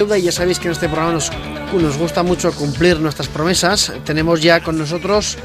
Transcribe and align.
y 0.00 0.22
ya 0.22 0.32
sabéis 0.32 0.58
que 0.58 0.68
en 0.68 0.72
este 0.72 0.88
programa 0.88 1.12
nos, 1.12 1.98
gusta 1.98 2.22
mucho 2.22 2.52
cumplir 2.52 2.98
nuestras 3.00 3.28
promesas. 3.28 3.92
Tenemos 4.02 4.40
ya 4.40 4.62
con 4.62 4.78
nosotros 4.78 5.36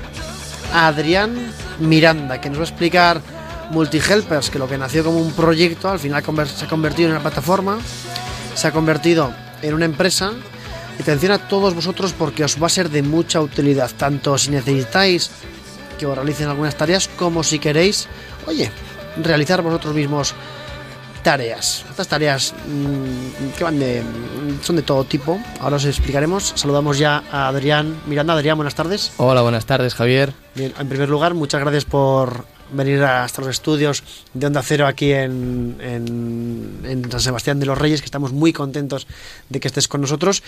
a 0.74 0.88
Adrián 0.88 1.52
Miranda, 1.80 2.40
que 2.40 2.50
nos 2.50 2.60
va 2.60 2.62
a 2.62 2.68
explicar 2.68 3.22
Multihelpers, 3.72 4.50
que 4.50 4.58
lo 4.58 4.70
que 4.70 4.78
nació 4.78 5.04
como 5.04 5.20
un 5.20 5.34
proyecto, 5.34 5.90
al 5.90 6.00
final 6.00 6.24
se 6.48 6.66
ha 6.66 6.70
convertido 6.70 7.10
en 7.10 7.16
una 7.16 7.22
plataforma, 7.22 7.80
se 8.56 8.68
ha 8.68 8.72
convertido 8.72 9.34
en 9.62 9.74
una 9.74 9.86
empresa. 9.86 10.32
Y 10.98 11.02
atención 11.02 11.34
a 11.34 11.50
todos 11.50 11.76
vosotros 11.76 12.14
porque 12.18 12.46
os 12.46 12.62
va 12.62 12.68
a 12.68 12.70
ser 12.70 12.90
de 12.90 13.02
mucha 13.02 13.42
utilidad, 13.42 13.92
tanto 13.98 14.38
si 14.38 14.52
necesitáis 14.52 15.32
que 16.00 16.06
os 16.06 16.16
realicen 16.16 16.48
algunas 16.48 16.78
tareas, 16.78 17.10
como 17.10 17.44
si 17.44 17.60
queréis, 17.60 18.08
oye, 18.48 18.72
realizar 19.22 19.62
vosotros 19.62 19.94
mismos 19.94 20.34
tareas. 21.26 21.84
Estas 21.90 22.08
tareas 22.08 22.54
mm, 22.54 23.58
que 23.58 23.64
van 23.64 23.80
de, 23.80 24.04
son 24.62 24.76
de 24.76 24.84
todo 24.84 25.04
tipo. 25.06 25.40
Ahora 25.60 25.78
os 25.78 25.86
explicaremos. 25.86 26.54
Saludamos 26.56 27.00
ya 27.00 27.24
a 27.32 27.48
Adrián 27.48 27.98
Miranda. 28.06 28.34
Adrián, 28.34 28.58
buenas 28.58 28.76
tardes. 28.76 29.12
Hola, 29.18 29.42
buenas 29.42 29.66
tardes, 29.66 29.96
Javier. 29.96 30.34
Bien, 30.54 30.72
en 30.80 30.88
primer 30.88 31.10
lugar, 31.10 31.34
muchas 31.34 31.62
gracias 31.62 31.84
por 31.84 32.46
venir 32.72 33.02
hasta 33.04 33.42
los 33.42 33.50
estudios 33.50 34.04
de 34.36 34.46
Onda 34.46 34.62
Cero 34.62 34.86
aquí 34.86 35.14
en, 35.14 35.78
en, 35.82 37.12
San 37.12 37.20
Sebastián 37.20 37.60
de 37.60 37.66
los 37.66 37.78
Reyes, 37.78 38.02
que 38.02 38.06
estamos 38.06 38.32
muy 38.32 38.54
contentos 38.54 39.08
de 39.50 39.60
que 39.60 39.68
estés 39.68 39.88
con 39.88 40.02
nosotros. 40.02 40.44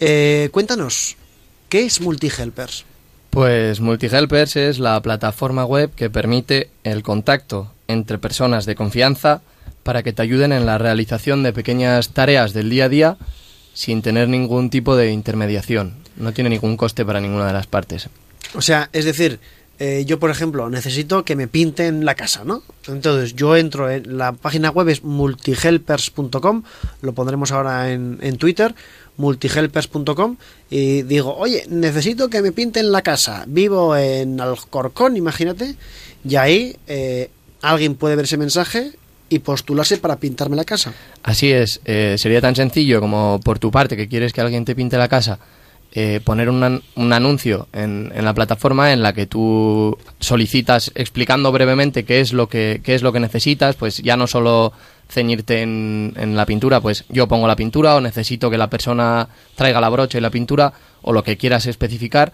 Eh, 0.00 0.48
cuéntanos, 0.50 1.16
¿qué 1.68 1.84
es 1.84 2.00
MultiHelpers? 2.00 2.86
Pues 3.28 3.80
MultiHelpers 3.80 4.56
es 4.56 4.78
la 4.78 4.98
plataforma 5.02 5.66
web 5.66 5.90
que 5.94 6.08
permite 6.08 6.70
el 6.84 7.02
contacto 7.02 7.70
entre 7.86 8.16
personas 8.16 8.64
de 8.64 8.74
confianza 8.74 9.42
para 9.82 10.02
que 10.02 10.12
te 10.12 10.22
ayuden 10.22 10.52
en 10.52 10.66
la 10.66 10.78
realización 10.78 11.42
de 11.42 11.52
pequeñas 11.52 12.10
tareas 12.10 12.52
del 12.52 12.70
día 12.70 12.84
a 12.84 12.88
día 12.88 13.16
sin 13.74 14.02
tener 14.02 14.28
ningún 14.28 14.70
tipo 14.70 14.96
de 14.96 15.10
intermediación. 15.10 15.94
No 16.16 16.32
tiene 16.32 16.50
ningún 16.50 16.76
coste 16.76 17.04
para 17.04 17.20
ninguna 17.20 17.46
de 17.46 17.52
las 17.54 17.66
partes. 17.66 18.08
O 18.54 18.60
sea, 18.60 18.90
es 18.92 19.04
decir, 19.04 19.40
eh, 19.78 20.04
yo 20.06 20.18
por 20.18 20.30
ejemplo 20.30 20.68
necesito 20.68 21.24
que 21.24 21.34
me 21.34 21.48
pinten 21.48 22.04
la 22.04 22.14
casa, 22.14 22.44
¿no? 22.44 22.62
Entonces 22.86 23.34
yo 23.34 23.56
entro 23.56 23.90
en 23.90 24.18
la 24.18 24.32
página 24.32 24.70
web 24.70 24.88
es 24.88 25.02
multihelpers.com, 25.02 26.62
lo 27.00 27.12
pondremos 27.14 27.50
ahora 27.50 27.90
en, 27.90 28.18
en 28.20 28.36
Twitter, 28.36 28.74
multihelpers.com 29.16 30.36
y 30.70 31.02
digo, 31.02 31.34
oye, 31.36 31.64
necesito 31.68 32.28
que 32.28 32.42
me 32.42 32.52
pinten 32.52 32.92
la 32.92 33.02
casa, 33.02 33.44
vivo 33.48 33.96
en 33.96 34.40
Alcorcón, 34.40 35.16
imagínate, 35.16 35.74
y 36.28 36.36
ahí 36.36 36.76
eh, 36.86 37.30
alguien 37.62 37.94
puede 37.94 38.16
ver 38.16 38.26
ese 38.26 38.36
mensaje 38.36 38.92
y 39.32 39.38
postularse 39.38 39.98
para 39.98 40.16
pintarme 40.16 40.56
la 40.56 40.64
casa. 40.64 40.92
Así 41.22 41.50
es, 41.50 41.80
eh, 41.84 42.16
sería 42.18 42.40
tan 42.40 42.54
sencillo 42.54 43.00
como 43.00 43.40
por 43.42 43.58
tu 43.58 43.70
parte 43.70 43.96
que 43.96 44.08
quieres 44.08 44.32
que 44.32 44.40
alguien 44.40 44.64
te 44.64 44.74
pinte 44.74 44.98
la 44.98 45.08
casa, 45.08 45.38
eh, 45.92 46.20
poner 46.22 46.50
un, 46.50 46.82
un 46.96 47.12
anuncio 47.12 47.68
en, 47.72 48.12
en, 48.14 48.24
la 48.24 48.34
plataforma 48.34 48.92
en 48.92 49.02
la 49.02 49.12
que 49.12 49.26
tú 49.26 49.96
solicitas 50.20 50.90
explicando 50.94 51.50
brevemente 51.50 52.04
qué 52.04 52.20
es 52.20 52.32
lo 52.32 52.48
que, 52.48 52.80
qué 52.84 52.94
es 52.94 53.02
lo 53.02 53.12
que 53.12 53.20
necesitas, 53.20 53.76
pues 53.76 53.98
ya 53.98 54.16
no 54.16 54.26
solo 54.26 54.72
ceñirte 55.08 55.62
en, 55.62 56.14
en 56.16 56.36
la 56.36 56.46
pintura, 56.46 56.80
pues 56.80 57.04
yo 57.08 57.28
pongo 57.28 57.46
la 57.46 57.56
pintura 57.56 57.96
o 57.96 58.00
necesito 58.00 58.50
que 58.50 58.58
la 58.58 58.70
persona 58.70 59.28
traiga 59.54 59.80
la 59.80 59.88
brocha 59.88 60.18
y 60.18 60.20
la 60.20 60.30
pintura 60.30 60.72
o 61.02 61.12
lo 61.12 61.22
que 61.22 61.36
quieras 61.36 61.66
especificar 61.66 62.32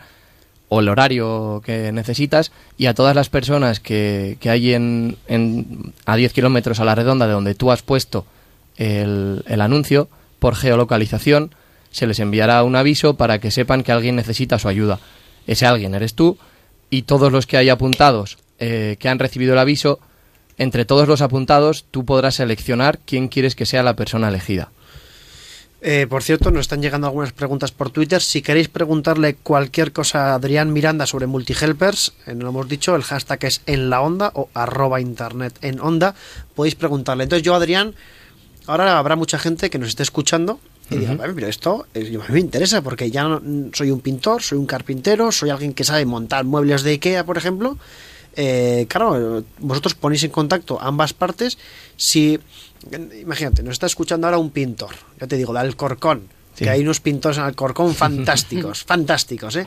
o 0.68 0.80
el 0.80 0.88
horario 0.88 1.62
que 1.64 1.92
necesitas 1.92 2.52
y 2.76 2.86
a 2.86 2.94
todas 2.94 3.14
las 3.16 3.28
personas 3.28 3.80
que, 3.80 4.36
que 4.40 4.50
hay 4.50 4.74
en, 4.74 5.16
en, 5.26 5.94
a 6.04 6.16
10 6.16 6.32
kilómetros 6.32 6.80
a 6.80 6.84
la 6.84 6.94
redonda 6.94 7.26
de 7.26 7.32
donde 7.32 7.54
tú 7.54 7.70
has 7.70 7.82
puesto 7.82 8.26
el, 8.76 9.42
el, 9.46 9.60
anuncio 9.60 10.08
por 10.38 10.54
geolocalización 10.54 11.54
se 11.90 12.06
les 12.06 12.18
enviará 12.20 12.62
un 12.62 12.76
aviso 12.76 13.14
para 13.14 13.38
que 13.40 13.50
sepan 13.50 13.82
que 13.82 13.92
alguien 13.92 14.16
necesita 14.16 14.58
su 14.58 14.68
ayuda. 14.68 15.00
Ese 15.46 15.66
alguien 15.66 15.94
eres 15.94 16.14
tú 16.14 16.38
y 16.90 17.02
todos 17.02 17.32
los 17.32 17.46
que 17.46 17.56
hay 17.56 17.70
apuntados 17.70 18.38
eh, 18.58 18.96
que 18.98 19.08
han 19.08 19.18
recibido 19.18 19.52
el 19.52 19.58
aviso, 19.58 20.00
entre 20.58 20.84
todos 20.84 21.08
los 21.08 21.22
apuntados 21.22 21.86
tú 21.90 22.04
podrás 22.04 22.36
seleccionar 22.36 22.98
quién 22.98 23.28
quieres 23.28 23.54
que 23.54 23.66
sea 23.66 23.82
la 23.82 23.96
persona 23.96 24.28
elegida. 24.28 24.70
Eh, 25.80 26.06
por 26.08 26.24
cierto, 26.24 26.50
nos 26.50 26.62
están 26.62 26.82
llegando 26.82 27.06
algunas 27.06 27.32
preguntas 27.32 27.70
por 27.70 27.90
Twitter. 27.90 28.20
Si 28.20 28.42
queréis 28.42 28.68
preguntarle 28.68 29.36
cualquier 29.36 29.92
cosa 29.92 30.32
a 30.32 30.34
Adrián 30.34 30.72
Miranda 30.72 31.06
sobre 31.06 31.26
multihelpers, 31.26 32.14
eh, 32.26 32.34
no 32.34 32.44
lo 32.44 32.48
hemos 32.50 32.68
dicho, 32.68 32.96
el 32.96 33.04
hashtag 33.04 33.44
es 33.44 33.62
en 33.66 33.88
la 33.88 34.00
onda 34.00 34.32
o 34.34 34.48
arroba 34.54 35.00
internet 35.00 35.56
en 35.62 35.78
onda, 35.80 36.16
podéis 36.56 36.74
preguntarle. 36.74 37.24
Entonces 37.24 37.44
yo, 37.44 37.54
Adrián, 37.54 37.94
ahora 38.66 38.98
habrá 38.98 39.14
mucha 39.14 39.38
gente 39.38 39.70
que 39.70 39.78
nos 39.78 39.90
esté 39.90 40.02
escuchando 40.02 40.58
y 40.90 40.94
uh 40.94 40.98
-huh. 40.98 41.00
diga, 41.00 41.32
pero 41.34 41.46
esto 41.46 41.86
a 41.94 41.98
mí 41.98 42.18
me 42.30 42.40
interesa 42.40 42.82
porque 42.82 43.10
ya 43.10 43.24
no, 43.24 43.40
soy 43.72 43.92
un 43.92 44.00
pintor, 44.00 44.42
soy 44.42 44.58
un 44.58 44.66
carpintero, 44.66 45.30
soy 45.30 45.50
alguien 45.50 45.74
que 45.74 45.84
sabe 45.84 46.04
montar 46.06 46.44
muebles 46.44 46.82
de 46.82 46.92
Ikea, 46.92 47.24
por 47.24 47.38
ejemplo. 47.38 47.78
Eh, 48.40 48.86
claro, 48.88 49.42
vosotros 49.58 49.94
ponéis 49.94 50.22
en 50.22 50.30
contacto 50.30 50.78
ambas 50.80 51.12
partes 51.12 51.58
si 51.96 52.38
imagínate, 53.20 53.62
nos 53.62 53.72
está 53.72 53.86
escuchando 53.86 54.26
ahora 54.26 54.38
un 54.38 54.50
pintor, 54.50 54.94
ya 55.20 55.26
te 55.26 55.36
digo, 55.36 55.52
de 55.52 55.58
Alcorcón, 55.58 56.22
sí. 56.54 56.64
que 56.64 56.70
hay 56.70 56.82
unos 56.82 57.00
pintores 57.00 57.38
en 57.38 57.44
Alcorcón 57.44 57.94
fantásticos, 57.94 58.84
fantásticos, 58.86 59.56
¿eh? 59.56 59.66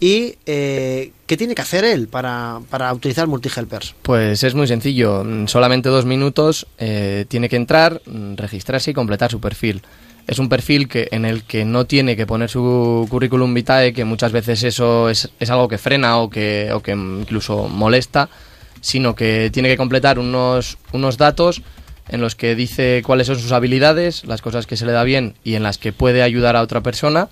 Y, 0.00 0.36
eh, 0.46 1.12
¿qué 1.26 1.36
tiene 1.36 1.54
que 1.54 1.62
hacer 1.62 1.84
él 1.84 2.08
para, 2.08 2.60
para 2.70 2.92
utilizar 2.92 3.26
MultiHelpers? 3.26 3.94
Pues 4.02 4.44
es 4.44 4.54
muy 4.54 4.66
sencillo, 4.66 5.24
solamente 5.48 5.88
dos 5.88 6.04
minutos, 6.04 6.66
eh, 6.78 7.24
tiene 7.28 7.48
que 7.48 7.56
entrar, 7.56 8.00
registrarse 8.36 8.92
y 8.92 8.94
completar 8.94 9.30
su 9.30 9.40
perfil. 9.40 9.82
Es 10.26 10.38
un 10.38 10.48
perfil 10.48 10.88
que, 10.88 11.08
en 11.10 11.24
el 11.24 11.42
que 11.42 11.64
no 11.64 11.84
tiene 11.84 12.16
que 12.16 12.26
poner 12.26 12.48
su 12.48 13.06
currículum 13.10 13.52
vitae, 13.52 13.92
que 13.92 14.04
muchas 14.04 14.32
veces 14.32 14.62
eso 14.62 15.08
es, 15.08 15.30
es 15.40 15.50
algo 15.50 15.68
que 15.68 15.78
frena 15.78 16.18
o 16.18 16.30
que, 16.30 16.70
o 16.72 16.80
que 16.80 16.92
incluso 16.92 17.68
molesta, 17.68 18.28
sino 18.80 19.14
que 19.14 19.50
tiene 19.52 19.68
que 19.68 19.76
completar 19.76 20.18
unos, 20.18 20.78
unos 20.92 21.18
datos 21.18 21.62
en 22.08 22.20
los 22.20 22.34
que 22.34 22.54
dice 22.54 23.02
cuáles 23.04 23.26
son 23.26 23.38
sus 23.38 23.52
habilidades, 23.52 24.24
las 24.24 24.42
cosas 24.42 24.66
que 24.66 24.76
se 24.76 24.86
le 24.86 24.92
da 24.92 25.04
bien 25.04 25.34
y 25.44 25.54
en 25.54 25.62
las 25.62 25.78
que 25.78 25.92
puede 25.92 26.22
ayudar 26.22 26.56
a 26.56 26.62
otra 26.62 26.82
persona 26.82 27.28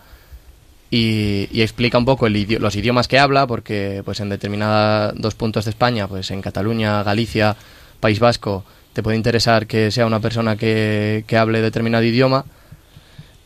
y, 0.91 1.49
y 1.53 1.63
explica 1.63 1.99
un 1.99 2.05
poco 2.05 2.27
el 2.27 2.59
los 2.61 2.77
idiomas 2.77 3.09
que 3.09 3.19
habla, 3.19 3.47
porque 3.47 4.03
pues 4.05 4.21
en 4.21 4.29
determinados 4.29 5.15
dos 5.17 5.35
puntos 5.35 5.65
de 5.65 5.71
España, 5.71 6.09
pues 6.09 6.31
en 6.31 6.43
Cataluña, 6.43 7.03
Galicia, 7.03 7.57
País 8.01 8.19
Vasco, 8.19 8.65
te 8.93 9.03
puede 9.03 9.17
interesar 9.17 9.67
que 9.67 9.91
sea 9.91 10.07
una 10.07 10.21
persona 10.21 10.57
que, 10.57 11.25
que 11.27 11.37
hable 11.37 11.63
determinado 11.63 12.05
idioma 12.05 12.45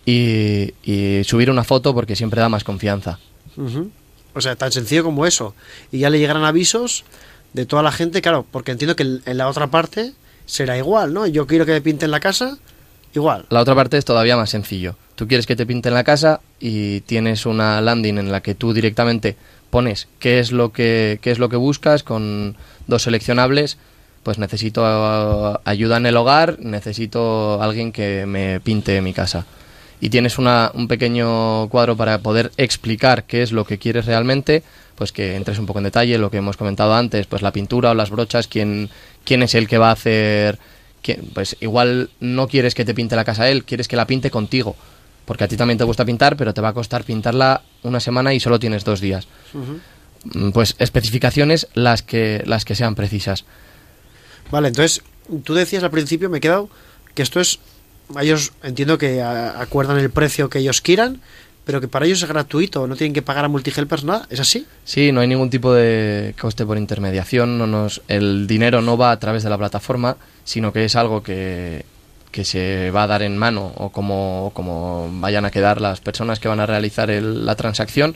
y, 0.05 0.75
y, 0.83 1.25
subir 1.25 1.51
una 1.51 1.65
foto 1.65 1.95
porque 1.95 2.17
siempre 2.17 2.41
da 2.41 2.49
más 2.49 2.65
confianza. 2.65 3.19
Uh 3.57 3.63
-huh. 3.63 3.91
O 4.35 4.41
sea, 4.41 4.57
tan 4.57 4.73
sencillo 4.73 5.05
como 5.05 5.27
eso. 5.27 5.55
Y 5.93 5.99
ya 5.99 6.11
le 6.11 6.19
llegarán 6.19 6.45
avisos 6.45 7.05
de 7.53 7.67
toda 7.67 7.83
la 7.83 7.93
gente, 7.93 8.21
claro, 8.21 8.45
porque 8.51 8.73
entiendo 8.73 8.97
que 8.97 9.03
en 9.03 9.39
la 9.39 9.49
otra 9.49 9.69
parte 9.69 10.13
será 10.45 10.77
igual, 10.77 11.15
¿no? 11.15 11.27
Yo 11.27 11.47
quiero 11.47 11.65
que 11.65 11.73
me 11.73 11.81
pinten 11.81 12.11
la 12.11 12.21
casa, 12.21 12.59
igual. 13.15 13.47
La 13.49 13.61
otra 13.61 13.75
parte 13.75 13.97
es 13.97 14.05
todavía 14.05 14.37
más 14.37 14.51
sencillo. 14.51 14.97
Tú 15.15 15.29
quieres 15.29 15.47
que 15.47 15.57
te 15.57 15.65
pinten 15.65 15.95
la 15.95 16.05
casa 16.05 16.41
y 16.59 17.01
tienes 17.03 17.47
una 17.47 17.81
landing 17.81 18.19
en 18.19 18.33
la 18.33 18.43
que 18.43 18.55
tú 18.55 18.73
directamente 18.73 19.37
pones 19.71 20.09
qué 20.19 20.41
es 20.41 20.53
lo 20.53 20.73
que, 20.73 21.19
qué 21.23 21.31
es 21.31 21.39
lo 21.39 21.49
que 21.49 21.57
buscas 21.57 22.03
con 22.03 22.57
dos 22.87 23.03
seleccionables. 23.03 23.79
Pues 24.25 24.39
necesito 24.39 25.61
ayuda 25.65 25.99
en 25.99 26.07
el 26.07 26.17
hogar, 26.17 26.59
necesito 26.59 27.63
alguien 27.63 27.93
que 27.93 28.25
me 28.27 28.59
pinte 28.59 29.01
mi 29.03 29.13
casa. 29.13 29.47
Y 30.05 30.11
tienes 30.11 30.37
una, 30.37 30.71
un 30.75 30.87
pequeño 30.87 31.67
cuadro 31.71 31.97
para 31.97 32.19
poder 32.19 32.53
explicar 32.59 33.25
qué 33.25 33.43
es 33.43 33.53
lo 33.53 33.65
que 33.65 33.79
quieres 33.79 34.05
realmente, 34.05 34.63
pues 34.97 35.13
que 35.13 35.35
entres 35.35 35.59
un 35.59 35.65
poco 35.65 35.79
en 35.79 35.85
detalle, 35.85 36.19
lo 36.19 36.31
que 36.31 36.37
hemos 36.37 36.59
comentado 36.59 36.95
antes, 36.95 37.27
pues 37.27 37.41
la 37.41 37.53
pintura 37.53 37.93
o 37.93 37.95
las 37.95 38.11
brochas, 38.11 38.47
quién, 38.47 38.91
quién 39.25 39.43
es 39.43 39.55
el 39.55 39.67
que 39.67 39.79
va 39.79 39.89
a 39.89 39.93
hacer... 39.93 40.59
Quién, 41.01 41.31
pues 41.33 41.57
igual 41.61 42.11
no 42.21 42.49
quieres 42.49 42.75
que 42.75 42.85
te 42.85 42.93
pinte 42.93 43.17
la 43.17 43.25
casa 43.25 43.49
él, 43.49 43.65
quieres 43.65 43.89
que 43.89 43.97
la 43.97 44.07
pinte 44.07 44.31
contigo. 44.31 44.77
Porque 45.25 45.45
a 45.45 45.49
ti 45.49 45.57
también 45.57 45.79
te 45.79 45.85
gusta 45.85 46.05
pintar, 46.05 46.37
pero 46.37 46.53
te 46.53 46.61
va 46.61 46.69
a 46.69 46.75
costar 46.75 47.05
pintarla 47.05 47.63
una 47.83 47.99
semana 47.99 48.35
y 48.35 48.41
solo 48.41 48.59
tienes 48.59 48.85
dos 48.85 49.01
días. 49.01 49.27
Uh 49.55 49.59
-huh. 49.59 50.53
Pues 50.53 50.77
especificaciones 50.81 51.67
las 51.73 52.03
que, 52.03 52.43
las 52.45 52.67
que 52.67 52.75
sean 52.75 52.95
precisas. 52.95 53.47
Vale, 54.51 54.69
entonces 54.69 55.03
tú 55.45 55.55
decías 55.55 55.83
al 55.83 55.91
principio, 55.91 56.29
me 56.29 56.37
he 56.37 56.41
quedado, 56.43 56.69
que 57.15 57.23
esto 57.23 57.41
es... 57.41 57.59
Ellos 58.21 58.53
entiendo 58.63 58.99
que 58.99 59.23
acuerdan 59.23 59.99
el 59.99 60.11
precio 60.11 60.51
que 60.51 60.59
ellos 60.59 60.81
quieran, 60.81 61.21
pero 61.65 61.81
que 61.81 61.89
para 61.89 62.07
ellos 62.07 62.23
es 62.23 62.29
gratuito, 62.29 62.87
no 62.87 62.97
tienen 62.97 63.15
que 63.15 63.23
pagar 63.23 63.45
a 63.45 63.49
Multihelpers 63.49 64.05
nada, 64.05 64.27
¿es 64.31 64.41
así? 64.41 64.67
Sí, 64.85 65.13
no 65.13 65.21
hay 65.21 65.29
ningún 65.29 65.51
tipo 65.51 65.73
de 65.73 66.35
coste 66.39 66.67
por 66.67 66.77
intermediación, 66.77 67.59
no 67.59 67.67
nos, 67.67 68.03
el 68.09 68.47
dinero 68.47 68.83
no 68.83 68.97
va 68.97 69.11
a 69.11 69.19
través 69.19 69.43
de 69.43 69.51
la 69.51 69.59
plataforma, 69.59 70.17
sino 70.45 70.73
que 70.73 70.85
es 70.85 70.95
algo 70.95 71.23
que, 71.23 71.87
que 72.31 72.45
se 72.45 72.91
va 72.91 73.05
a 73.05 73.07
dar 73.07 73.23
en 73.23 73.39
mano 73.39 73.73
o 73.77 73.91
como, 73.91 74.53
como 74.55 75.09
vayan 75.21 75.47
a 75.47 75.51
quedar 75.51 75.81
las 75.81 76.01
personas 76.01 76.39
que 76.39 76.49
van 76.49 76.61
a 76.61 76.67
realizar 76.67 77.11
el, 77.11 77.47
la 77.47 77.55
transacción. 77.55 78.15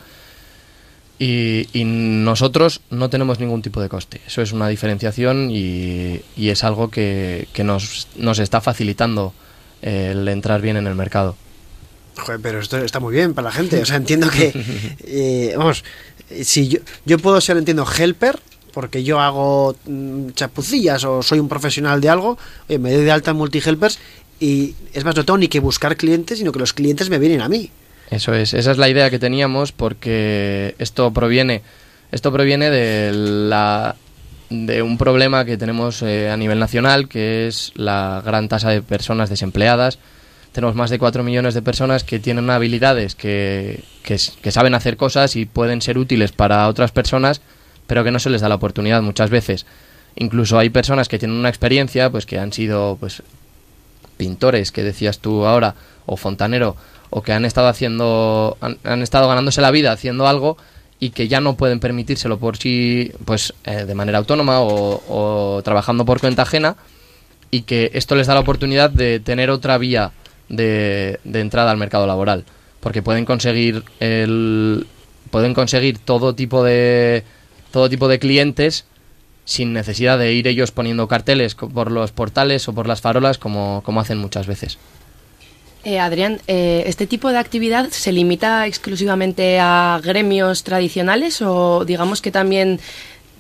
Y, 1.21 1.69
y, 1.73 1.85
nosotros 1.85 2.81
no 2.91 3.11
tenemos 3.11 3.41
ningún 3.41 3.63
tipo 3.63 3.81
de 3.81 3.89
coste. 3.89 4.21
Eso 4.25 4.41
es 4.41 4.53
una 4.53 4.69
diferenciación 4.69 5.51
y, 5.51 6.21
y 6.37 6.51
es 6.51 6.63
algo 6.63 6.91
que, 6.91 7.49
que 7.53 7.65
nos, 7.65 8.07
nos 8.17 8.39
está 8.39 8.61
facilitando 8.61 9.33
el 9.83 10.27
entrar 10.29 10.61
bien 10.61 10.77
en 10.77 10.87
el 10.87 10.95
mercado. 10.95 11.37
Joder, 12.17 12.41
pero 12.41 12.61
esto 12.61 12.79
está 12.79 13.01
muy 13.01 13.15
bien 13.15 13.35
para 13.35 13.49
la 13.49 13.53
gente. 13.53 13.81
O 13.81 13.87
sea, 13.87 13.97
entiendo 13.97 14.29
que, 14.31 14.53
eh, 15.05 15.55
vamos, 15.57 15.85
si 16.43 16.69
yo, 16.69 16.81
yo 17.05 17.19
puedo 17.19 17.41
ser, 17.41 17.57
entiendo, 17.57 17.87
helper, 17.87 18.41
porque 18.73 19.03
yo 19.03 19.21
hago 19.21 19.77
mm, 19.87 20.31
chapucillas 20.31 21.05
o 21.05 21.23
soy 21.23 21.39
un 21.39 21.49
profesional 21.49 22.01
de 22.01 22.09
algo, 22.09 22.39
oye, 22.69 22.79
me 22.79 22.93
doy 22.93 23.05
de 23.05 23.11
alta 23.11 23.33
en 23.33 23.37
multihelpers 23.37 23.99
y 24.41 24.75
es 24.93 25.05
más, 25.05 25.17
no 25.17 25.25
tengo 25.25 25.39
ni 25.39 25.49
que 25.49 25.61
buscar 25.61 25.97
clientes, 25.97 26.39
sino 26.39 26.53
que 26.53 26.59
los 26.59 26.73
clientes 26.73 27.11
me 27.11 27.19
vienen 27.19 27.41
a 27.41 27.49
mí. 27.49 27.71
Eso 28.11 28.35
es, 28.35 28.55
esa 28.55 28.71
es 28.71 28.79
la 28.79 28.89
idea 28.89 29.11
que 29.11 29.19
teníamos 29.19 29.73
porque 29.73 30.75
esto 30.79 31.13
proviene, 31.13 31.63
esto 32.13 32.33
proviene 32.33 32.71
de 32.71 33.13
la 33.13 33.97
de 34.51 34.83
un 34.83 34.99
problema 34.99 35.45
que 35.45 35.57
tenemos 35.57 36.03
eh, 36.03 36.31
a 36.31 36.37
nivel 36.37 36.59
nacional, 36.59 37.09
que 37.09 37.47
es 37.47 37.73
la 37.75 38.23
gran 38.25 38.49
tasa 38.49 38.71
de 38.71 38.83
personas 38.83 39.31
desempleadas. 39.31 39.99
Tenemos 40.53 40.75
más 40.75 40.91
de 40.91 40.99
4 40.99 41.23
millones 41.23 41.55
de 41.55 41.63
personas 41.63 42.05
que 42.05 42.19
tienen 42.19 42.49
habilidades, 42.51 43.15
que, 43.15 43.85
que, 44.03 44.19
que 44.43 44.53
saben 44.53 44.75
hacer 44.75 44.97
cosas 44.97 45.37
y 45.37 45.45
pueden 45.45 45.83
ser 45.83 45.99
útiles 45.99 46.33
para 46.33 46.67
otras 46.69 46.91
personas, 46.91 47.43
pero 47.87 48.05
que 48.05 48.11
no 48.11 48.19
se 48.19 48.31
les 48.31 48.41
da 48.41 48.49
la 48.49 48.55
oportunidad 48.57 49.03
muchas 49.03 49.31
veces. 49.31 49.67
Incluso 50.17 50.59
hay 50.59 50.71
personas 50.71 51.09
que 51.09 51.19
tienen 51.19 51.37
una 51.37 51.49
experiencia, 51.49 52.11
pues 52.11 52.27
que 52.27 52.39
han 52.39 52.53
sido 52.53 52.97
pues 52.99 53.23
pintores, 54.17 54.73
que 54.73 54.83
decías 54.83 55.21
tú 55.21 55.47
ahora, 55.47 55.75
o 56.07 56.17
fontanero, 56.17 56.77
o 57.11 57.23
que 57.23 57.33
han 57.33 57.45
estado 57.45 57.69
haciendo, 57.69 58.59
han, 58.61 59.03
estado 59.03 59.29
ganándose 59.29 59.61
la 59.61 59.71
vida 59.71 59.93
haciendo 59.93 60.27
algo 60.27 60.59
y 61.01 61.11
que 61.11 61.29
ya 61.29 61.41
no 61.41 61.57
pueden 61.57 61.81
permitírselo 61.81 62.39
por 62.39 62.57
sí, 62.57 63.13
pues 63.25 63.55
eh, 63.65 63.85
de 63.85 63.95
manera 63.95 64.19
autónoma 64.19 64.61
o, 64.61 65.61
trabajando 65.65 66.05
por 66.05 66.21
cuenta 66.21 66.43
ajena 66.43 66.77
y 67.51 67.63
que 67.63 67.91
esto 67.95 68.15
les 68.15 68.27
da 68.27 68.35
la 68.35 68.41
oportunidad 68.41 68.91
de 68.91 69.21
tener 69.21 69.51
otra 69.51 69.79
vía 69.79 70.13
de, 70.49 71.21
de 71.25 71.41
entrada 71.41 71.71
al 71.71 71.77
mercado 71.77 72.07
laboral 72.07 72.45
porque 72.81 73.03
pueden 73.03 73.25
conseguir 73.25 73.85
el 74.01 74.87
pueden 75.31 75.55
conseguir 75.55 75.99
todo 75.99 76.35
tipo 76.35 76.65
de 76.65 77.25
todo 77.71 77.89
tipo 77.89 78.09
de 78.09 78.19
clientes 78.19 78.87
sin 79.45 79.73
necesidad 79.73 80.19
de 80.19 80.33
ir 80.33 80.47
ellos 80.47 80.73
poniendo 80.73 81.09
carteles 81.09 81.55
por 81.55 81.91
los 81.91 82.13
portales 82.13 82.69
o 82.69 82.75
por 82.75 82.87
las 82.87 83.01
farolas 83.01 83.39
como, 83.39 83.83
como 83.85 84.01
hacen 84.01 84.19
muchas 84.19 84.47
veces. 84.47 84.79
Eh, 85.85 85.99
Adrián, 86.01 86.41
eh, 86.49 86.85
¿este 86.87 87.07
tipo 87.07 87.31
de 87.31 87.39
actividad 87.39 87.89
se 87.91 88.13
limita 88.13 88.67
exclusivamente 88.67 89.59
a 89.61 90.01
gremios 90.03 90.65
tradicionales 90.65 91.41
o 91.41 91.85
digamos 91.85 92.21
que 92.21 92.31
también 92.31 92.81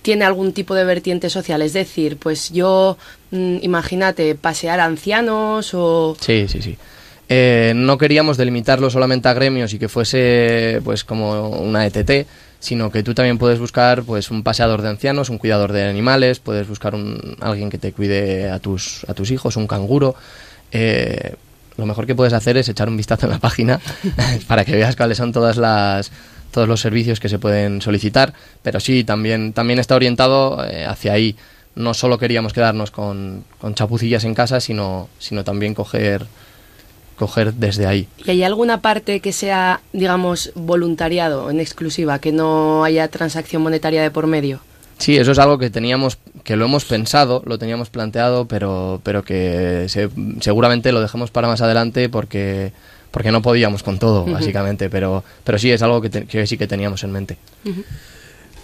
tiene 0.02 0.24
algún 0.24 0.52
tipo 0.52 0.74
de 0.74 0.84
vertiente 0.84 1.30
social? 1.30 1.62
Es 1.62 1.72
decir, 1.72 2.16
pues 2.16 2.50
yo, 2.50 2.96
mm, 3.32 3.56
imagínate, 3.62 4.34
pasear 4.36 4.80
a 4.80 4.84
ancianos 4.84 5.74
o... 5.74 6.16
Sí, 6.20 6.46
sí, 6.48 6.62
sí. 6.62 6.78
Eh, 7.28 7.72
no 7.76 7.98
queríamos 7.98 8.38
delimitarlo 8.38 8.88
solamente 8.88 9.28
a 9.28 9.34
gremios 9.34 9.74
y 9.74 9.78
que 9.78 9.88
fuese 9.88 10.80
pues 10.82 11.04
como 11.04 11.50
una 11.50 11.84
ETT, 11.84 12.26
sino 12.58 12.90
que 12.90 13.02
tú 13.02 13.12
también 13.14 13.36
puedes 13.36 13.58
buscar 13.58 14.04
pues 14.04 14.30
un 14.30 14.42
paseador 14.42 14.80
de 14.80 14.88
ancianos, 14.88 15.28
un 15.28 15.38
cuidador 15.38 15.72
de 15.72 15.84
animales, 15.84 16.38
puedes 16.38 16.66
buscar 16.68 16.94
un, 16.94 17.36
alguien 17.40 17.68
que 17.68 17.78
te 17.78 17.92
cuide 17.92 18.48
a 18.48 18.60
tus, 18.60 19.04
a 19.08 19.14
tus 19.14 19.30
hijos, 19.30 19.56
un 19.56 19.66
canguro. 19.66 20.14
Eh, 20.72 21.34
lo 21.78 21.86
mejor 21.86 22.06
que 22.06 22.14
puedes 22.14 22.34
hacer 22.34 22.58
es 22.58 22.68
echar 22.68 22.88
un 22.88 22.96
vistazo 22.96 23.26
en 23.26 23.32
la 23.32 23.38
página 23.38 23.80
para 24.46 24.64
que 24.64 24.72
veas 24.72 24.96
cuáles 24.96 25.16
son 25.16 25.32
todas 25.32 25.56
las 25.56 26.10
todos 26.50 26.66
los 26.66 26.80
servicios 26.80 27.20
que 27.20 27.28
se 27.28 27.38
pueden 27.38 27.82
solicitar, 27.82 28.32
pero 28.62 28.80
sí, 28.80 29.04
también, 29.04 29.52
también 29.52 29.78
está 29.78 29.94
orientado 29.94 30.64
eh, 30.64 30.86
hacia 30.86 31.12
ahí. 31.12 31.36
No 31.74 31.92
solo 31.92 32.18
queríamos 32.18 32.54
quedarnos 32.54 32.90
con, 32.90 33.44
con 33.60 33.74
chapucillas 33.74 34.24
en 34.24 34.34
casa, 34.34 34.58
sino, 34.58 35.08
sino 35.18 35.44
también 35.44 35.74
coger 35.74 36.26
coger 37.16 37.52
desde 37.54 37.86
ahí. 37.86 38.08
¿Y 38.24 38.30
hay 38.30 38.42
alguna 38.44 38.80
parte 38.80 39.20
que 39.20 39.32
sea, 39.32 39.80
digamos, 39.92 40.52
voluntariado 40.54 41.50
en 41.50 41.60
exclusiva, 41.60 42.20
que 42.20 42.32
no 42.32 42.84
haya 42.84 43.08
transacción 43.08 43.60
monetaria 43.60 44.00
de 44.02 44.10
por 44.10 44.26
medio? 44.26 44.60
Sí, 44.98 45.16
eso 45.16 45.32
es 45.32 45.38
algo 45.38 45.58
que 45.58 45.70
teníamos, 45.70 46.18
que 46.42 46.56
lo 46.56 46.64
hemos 46.64 46.84
pensado, 46.84 47.42
lo 47.46 47.56
teníamos 47.56 47.88
planteado, 47.88 48.46
pero, 48.46 49.00
pero 49.04 49.22
que 49.22 49.86
seguramente 50.40 50.90
lo 50.92 51.00
dejamos 51.00 51.30
para 51.30 51.46
más 51.46 51.60
adelante 51.60 52.08
porque, 52.08 52.72
porque 53.12 53.30
no 53.30 53.40
podíamos 53.40 53.84
con 53.84 53.98
todo, 53.98 54.24
básicamente. 54.24 54.90
Pero, 54.90 55.22
pero 55.44 55.58
sí, 55.58 55.70
es 55.70 55.82
algo 55.82 56.00
que, 56.00 56.46
sí 56.46 56.58
que 56.58 56.66
teníamos 56.66 57.04
en 57.04 57.12
mente. 57.12 57.38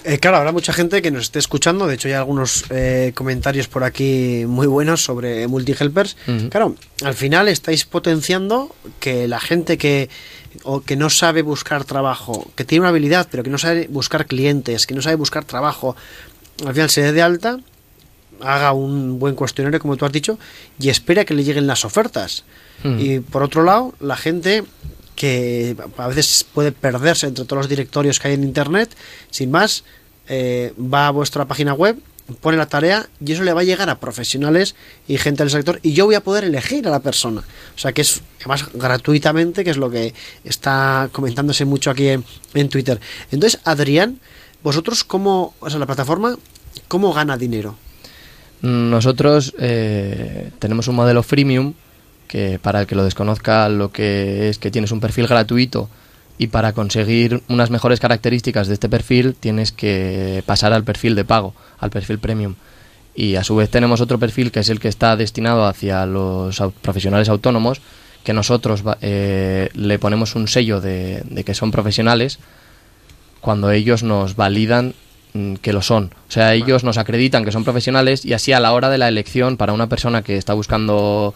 Eh, 0.06 0.18
claro, 0.18 0.36
habrá 0.36 0.52
mucha 0.52 0.74
gente 0.74 1.00
que 1.00 1.10
nos 1.10 1.24
esté 1.24 1.38
escuchando. 1.38 1.86
De 1.86 1.94
hecho, 1.94 2.08
hay 2.08 2.14
algunos 2.14 2.64
eh, 2.68 3.12
comentarios 3.14 3.68
por 3.68 3.84
aquí 3.84 4.44
muy 4.46 4.66
buenos 4.66 5.02
sobre 5.02 5.48
multihelpers. 5.48 6.16
Claro, 6.50 6.76
al 7.02 7.14
final 7.14 7.48
estáis 7.48 7.86
potenciando 7.86 8.74
que 9.00 9.26
la 9.26 9.40
gente 9.40 9.78
que, 9.78 10.10
o 10.62 10.82
que 10.82 10.96
no 10.96 11.08
sabe 11.08 11.40
buscar 11.40 11.84
trabajo, 11.84 12.50
que 12.54 12.64
tiene 12.64 12.80
una 12.80 12.90
habilidad, 12.90 13.28
pero 13.30 13.42
que 13.42 13.50
no 13.50 13.56
sabe 13.56 13.88
buscar 13.90 14.26
clientes, 14.26 14.86
que 14.86 14.94
no 14.94 15.00
sabe 15.00 15.16
buscar 15.16 15.46
trabajo, 15.46 15.96
al 16.66 16.74
final 16.74 16.90
se 16.90 17.00
dé 17.00 17.12
de 17.12 17.22
alta, 17.22 17.60
haga 18.40 18.72
un 18.72 19.18
buen 19.18 19.34
cuestionario, 19.34 19.80
como 19.80 19.96
tú 19.96 20.04
has 20.04 20.12
dicho, 20.12 20.38
y 20.78 20.90
espera 20.90 21.24
que 21.24 21.32
le 21.32 21.44
lleguen 21.44 21.66
las 21.66 21.84
ofertas. 21.84 22.44
Y 22.82 23.20
por 23.20 23.42
otro 23.42 23.62
lado, 23.62 23.94
la 24.00 24.16
gente 24.16 24.64
que 25.24 25.76
a 25.96 26.08
veces 26.08 26.44
puede 26.52 26.70
perderse 26.70 27.26
entre 27.26 27.46
todos 27.46 27.62
los 27.62 27.68
directorios 27.70 28.20
que 28.20 28.28
hay 28.28 28.34
en 28.34 28.44
Internet, 28.44 28.94
sin 29.30 29.50
más, 29.50 29.84
eh, 30.28 30.74
va 30.76 31.06
a 31.06 31.10
vuestra 31.12 31.46
página 31.46 31.72
web, 31.72 31.96
pone 32.42 32.58
la 32.58 32.66
tarea 32.66 33.08
y 33.24 33.32
eso 33.32 33.42
le 33.42 33.54
va 33.54 33.62
a 33.62 33.64
llegar 33.64 33.88
a 33.88 34.00
profesionales 34.00 34.74
y 35.08 35.16
gente 35.16 35.42
del 35.42 35.50
sector 35.50 35.80
y 35.82 35.94
yo 35.94 36.04
voy 36.04 36.14
a 36.14 36.22
poder 36.22 36.44
elegir 36.44 36.86
a 36.86 36.90
la 36.90 37.00
persona. 37.00 37.40
O 37.40 37.78
sea 37.78 37.92
que 37.92 38.02
es 38.02 38.20
además 38.40 38.66
gratuitamente, 38.74 39.64
que 39.64 39.70
es 39.70 39.78
lo 39.78 39.90
que 39.90 40.12
está 40.44 41.08
comentándose 41.10 41.64
mucho 41.64 41.90
aquí 41.90 42.08
en, 42.08 42.68
Twitter. 42.68 43.00
Entonces, 43.30 43.60
Adrián, 43.64 44.20
vosotros 44.62 45.04
cómo, 45.04 45.54
o 45.58 45.70
sea, 45.70 45.78
la 45.78 45.86
plataforma, 45.86 46.36
¿cómo 46.86 47.14
gana 47.14 47.38
dinero? 47.38 47.76
Nosotros 48.60 49.54
eh, 49.58 50.50
tenemos 50.58 50.86
un 50.88 50.96
modelo 50.96 51.22
freemium 51.22 51.72
que 52.34 52.58
para 52.58 52.80
el 52.80 52.88
que 52.88 52.96
lo 52.96 53.04
desconozca 53.04 53.68
lo 53.68 53.92
que 53.92 54.48
es 54.48 54.58
que 54.58 54.72
tienes 54.72 54.90
un 54.90 54.98
perfil 54.98 55.28
gratuito 55.28 55.88
y 56.36 56.48
para 56.48 56.72
conseguir 56.72 57.44
unas 57.48 57.70
mejores 57.70 58.00
características 58.00 58.66
de 58.66 58.74
este 58.74 58.88
perfil 58.88 59.36
tienes 59.38 59.70
que 59.70 60.42
pasar 60.44 60.72
al 60.72 60.82
perfil 60.82 61.14
de 61.14 61.24
pago, 61.24 61.54
al 61.78 61.90
perfil 61.90 62.18
premium. 62.18 62.56
Y 63.14 63.36
a 63.36 63.44
su 63.44 63.54
vez 63.54 63.70
tenemos 63.70 64.00
otro 64.00 64.18
perfil 64.18 64.50
que 64.50 64.58
es 64.58 64.68
el 64.68 64.80
que 64.80 64.88
está 64.88 65.14
destinado 65.14 65.64
hacia 65.64 66.06
los 66.06 66.60
profesionales 66.82 67.28
autónomos, 67.28 67.80
que 68.24 68.32
nosotros 68.32 68.82
eh, 69.00 69.68
le 69.72 70.00
ponemos 70.00 70.34
un 70.34 70.48
sello 70.48 70.80
de, 70.80 71.22
de, 71.30 71.44
que 71.44 71.54
son 71.54 71.70
profesionales 71.70 72.40
cuando 73.40 73.70
ellos 73.70 74.02
nos 74.02 74.34
validan 74.34 74.94
mm, 75.34 75.54
que 75.62 75.72
lo 75.72 75.82
son. 75.82 76.10
O 76.28 76.32
sea, 76.32 76.54
ellos 76.54 76.82
nos 76.82 76.98
acreditan 76.98 77.44
que 77.44 77.52
son 77.52 77.62
profesionales 77.62 78.24
y 78.24 78.32
así 78.32 78.52
a 78.52 78.58
la 78.58 78.72
hora 78.72 78.90
de 78.90 78.98
la 78.98 79.06
elección 79.06 79.56
para 79.56 79.72
una 79.72 79.88
persona 79.88 80.22
que 80.22 80.36
está 80.36 80.52
buscando 80.52 81.32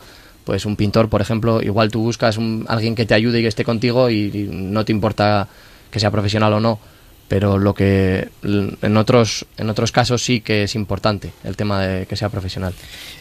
pues 0.49 0.64
un 0.64 0.76
pintor, 0.76 1.11
por 1.11 1.21
ejemplo, 1.21 1.61
igual 1.61 1.90
tú 1.90 2.00
buscas 2.00 2.38
un, 2.38 2.64
alguien 2.69 2.95
que 2.95 3.05
te 3.05 3.12
ayude 3.12 3.40
y 3.40 3.43
que 3.43 3.49
esté 3.49 3.64
contigo 3.64 4.09
y, 4.09 4.49
no 4.50 4.83
te 4.83 4.93
importa 4.93 5.47
que 5.90 6.00
sea 6.00 6.11
profesional 6.11 6.55
o 6.55 6.59
no, 6.59 6.81
pero 7.28 7.59
lo 7.59 7.75
que 7.75 8.31
en 8.43 8.97
otros 8.97 9.45
en 9.59 9.69
otros 9.69 9.93
casos 9.93 10.23
sí 10.23 10.40
que 10.40 10.62
es 10.62 10.75
importante 10.75 11.35
el 11.45 11.55
tema 11.55 11.83
de 11.83 12.07
que 12.07 12.17
sea 12.17 12.31
profesional. 12.31 12.73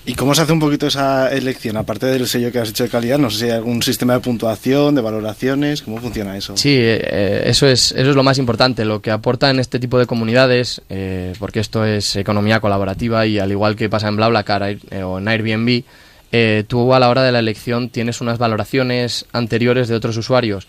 ¿Y 0.06 0.14
cómo 0.14 0.34
se 0.34 0.44
hace 0.44 0.54
un 0.54 0.62
poquito 0.62 0.88
esa 0.88 1.30
elección? 1.30 1.76
Aparte 1.76 2.06
del 2.06 2.30
sello 2.30 2.50
que 2.50 2.60
has 2.60 2.70
hecho 2.70 2.86
de 2.86 2.90
calidad, 2.90 3.18
no 3.18 3.30
sé 3.30 3.40
si 3.40 3.46
hay 3.48 3.52
algún 3.52 3.84
sistema 3.84 4.14
de 4.14 4.22
puntuación, 4.22 4.96
de 4.96 5.02
valoraciones, 5.02 5.82
¿cómo 5.82 5.98
funciona 5.98 6.38
eso? 6.38 6.56
Sí, 6.56 6.78
eh, 6.80 7.44
eso 7.44 7.68
es 7.68 7.92
eso 7.92 8.10
es 8.12 8.16
lo 8.16 8.24
más 8.24 8.38
importante, 8.38 8.86
lo 8.86 9.02
que 9.02 9.12
aporta 9.12 9.50
en 9.50 9.60
este 9.60 9.80
tipo 9.80 10.00
de 10.00 10.06
comunidades, 10.06 10.82
eh, 10.88 11.34
porque 11.40 11.60
esto 11.60 11.84
es 11.84 12.16
economía 12.16 12.62
colaborativa 12.62 13.26
y 13.26 13.38
al 13.38 13.52
igual 13.52 13.76
que 13.76 13.90
pasa 13.90 14.08
en 14.08 14.16
BlaBlaCar 14.16 14.64
eh, 14.64 15.04
o 15.04 15.20
en 15.20 15.28
Airbnb, 15.28 15.84
eh, 16.32 16.64
tú 16.68 16.94
a 16.94 17.00
la 17.00 17.10
hora 17.10 17.24
de 17.24 17.32
la 17.32 17.40
elección 17.40 17.90
tienes 17.90 18.22
unas 18.22 18.38
valoraciones 18.38 19.26
anteriores 19.32 19.88
de 19.88 19.96
otros 19.96 20.18
usuarios 20.18 20.68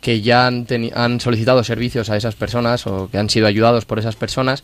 que 0.00 0.20
ya 0.20 0.46
han, 0.46 0.66
han, 0.94 1.20
solicitado 1.20 1.64
servicios 1.64 2.10
a 2.10 2.16
esas 2.16 2.34
personas 2.36 2.86
o 2.86 3.10
que 3.10 3.18
han 3.18 3.30
sido 3.30 3.46
ayudados 3.46 3.84
por 3.84 3.98
esas 3.98 4.16
personas 4.16 4.62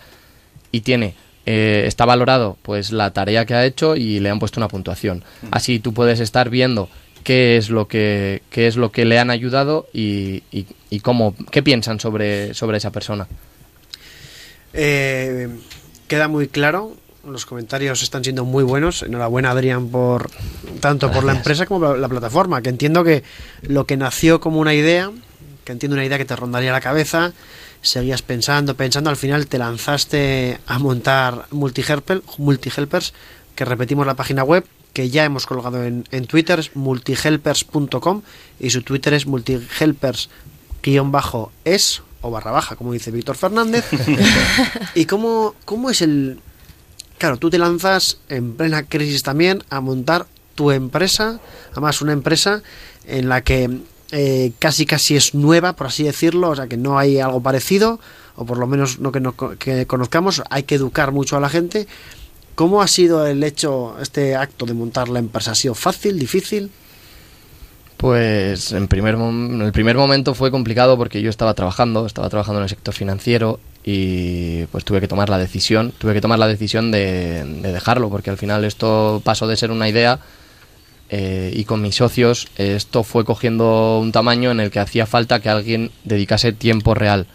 y 0.71 0.83
tiene 0.83 1.15
eh, 1.47 1.85
está 1.87 2.05
valorado 2.05 2.57
pues 2.63 2.91
la 2.93 3.13
tarea 3.13 3.45
que 3.45 3.55
ha 3.55 3.67
hecho 3.67 3.97
y 3.97 4.21
le 4.21 4.31
han 4.31 4.39
puesto 4.39 4.61
una 4.61 4.69
puntuación. 4.69 5.25
Así 5.51 5.79
tú 5.79 5.93
puedes 5.93 6.21
estar 6.21 6.49
viendo 6.49 6.89
qué 7.23 7.57
es 7.57 7.69
lo 7.69 7.87
que 7.87 8.43
qué 8.51 8.67
es 8.67 8.77
lo 8.77 8.91
que 8.93 9.05
le 9.05 9.19
han 9.19 9.31
ayudado 9.31 9.87
y, 9.93 10.43
y, 10.51 11.01
cómo 11.01 11.35
qué 11.51 11.63
piensan 11.63 12.01
sobre 12.01 12.55
sobre 12.55 12.79
esa 12.79 12.93
persona. 12.93 13.27
Eh, 14.73 15.49
queda 16.09 16.29
muy 16.29 16.49
claro 16.49 16.97
los 17.26 17.47
comentarios 17.47 18.02
están 18.02 18.23
siendo 18.25 18.45
muy 18.45 18.64
buenos. 18.64 19.02
Enhorabuena, 19.02 19.50
Adrián, 19.50 19.88
por 19.88 20.31
tanto 20.81 21.11
por 21.11 21.25
la 21.25 21.33
empresa 21.33 21.64
como 21.66 21.87
por 21.87 21.99
la 21.99 22.09
plataforma. 22.09 22.62
Que 22.62 22.71
entiendo 22.71 23.04
que 23.04 23.23
lo 23.62 23.87
que 23.87 23.97
nació 23.97 24.40
como 24.40 24.61
una 24.61 24.75
idea, 24.75 25.11
que 25.64 25.73
entiendo 25.73 25.95
una 25.95 26.04
idea 26.04 26.19
que 26.19 26.25
te 26.25 26.37
rondaría 26.37 26.73
la 26.73 26.81
cabeza, 26.81 27.33
seguías 27.83 28.23
pensando, 28.23 28.76
pensando, 28.76 29.11
al 29.11 29.16
final 29.16 29.47
te 29.47 29.59
lanzaste 29.59 30.59
a 30.66 30.78
montar 30.78 31.47
multihelpers, 31.50 33.12
que 33.54 33.64
repetimos 33.64 34.07
la 34.07 34.14
página 34.14 34.43
web, 34.43 34.64
que 34.93 35.11
ya 35.11 35.25
hemos 35.25 35.47
colgado 35.47 35.85
en, 35.85 36.04
en 36.11 36.26
Twitter, 36.26 36.59
es 36.61 36.76
multihelpers.com 36.76 38.23
y 38.61 38.71
su 38.71 38.83
Twitter 38.83 39.14
es 39.14 39.26
multihelpers-es 39.26 42.02
o 42.25 42.31
barra 42.31 42.52
baja, 42.52 42.76
como 42.76 42.93
dice 42.93 43.11
Víctor 43.11 43.37
Fernández. 43.37 43.85
¿Y 44.95 45.04
cómo, 45.04 45.54
cómo 45.64 45.90
es 45.90 46.00
el... 46.00 46.40
Claro, 47.25 47.38
tú 47.38 47.49
te 47.49 47.57
lanzas 47.57 48.19
en 48.28 48.52
plena 48.52 48.83
crisis 48.83 49.23
también 49.23 49.64
a 49.71 49.81
montar 49.81 50.26
tu 50.54 50.71
empresa, 50.71 51.40
además 51.73 52.02
una 52.02 52.12
empresa 52.12 52.62
en 53.07 53.31
la 53.31 53.40
que 53.40 53.78
eh, 54.11 54.52
casi 54.59 54.85
casi 54.85 55.16
es 55.16 55.35
nueva, 55.35 55.73
por 55.73 55.87
así 55.87 56.02
decirlo, 56.02 56.50
o 56.50 56.54
sea 56.54 56.66
que 56.66 56.76
no 56.76 56.99
hay 56.99 57.21
algo 57.21 57.40
parecido, 57.40 57.99
o 58.37 58.45
por 58.45 58.59
lo 58.59 58.66
menos 58.66 58.99
no 58.99 59.11
que, 59.11 59.21
no, 59.21 59.35
que 59.35 59.87
conozcamos, 59.87 60.43
hay 60.50 60.64
que 60.64 60.75
educar 60.75 61.12
mucho 61.12 61.38
a 61.38 61.40
la 61.40 61.49
gente. 61.49 61.87
¿Cómo 62.57 62.83
ha 62.83 62.88
sido 62.88 63.26
el 63.26 63.43
hecho, 63.43 63.97
este 64.02 64.37
acto 64.37 64.66
de 64.66 64.75
montar 64.75 65.09
la 65.09 65.19
empresa? 65.19 65.52
¿Ha 65.52 65.54
sido 65.54 65.75
fácil, 65.75 66.19
difícil? 66.19 66.71
Pues 67.97 68.73
en, 68.73 68.87
primer, 68.87 69.14
en 69.14 69.62
el 69.62 69.73
primer 69.73 69.97
momento 69.97 70.35
fue 70.35 70.50
complicado 70.50 70.99
porque 70.99 71.23
yo 71.23 71.31
estaba 71.31 71.54
trabajando, 71.54 72.04
estaba 72.04 72.28
trabajando 72.28 72.59
en 72.59 72.64
el 72.64 72.69
sector 72.69 72.93
financiero 72.93 73.61
y 73.85 74.64
pues 74.67 74.85
tuve 74.85 75.00
que 75.00 75.09
tomar 75.09 75.29
la 75.29 75.38
decisión, 75.38 75.93
tuve 75.99 76.14
que 76.14 76.21
tomar 76.21 76.38
la 76.38 76.49
decisión 76.49 76.91
de, 76.91 77.45
de 77.45 77.73
dejarlo 77.73 78.09
porque 78.09 78.31
al 78.31 78.38
final 78.38 78.64
esto 78.64 79.21
pasó 79.25 79.47
de 79.47 79.57
ser 79.57 79.71
una 79.71 79.88
idea 79.88 80.21
eh, 81.11 81.53
y 81.55 81.64
con 81.64 81.83
mis 81.83 81.97
socios 81.97 82.49
esto 82.57 83.05
fue 83.05 83.25
cogiendo 83.25 83.99
un 84.00 84.11
tamaño 84.11 84.50
en 84.50 84.61
el 84.61 84.71
que 84.71 84.81
hacía 84.81 85.07
falta 85.07 85.41
que 85.41 85.49
alguien 85.49 85.91
dedicase 86.05 86.53
tiempo 86.53 86.95
real. 86.95 87.26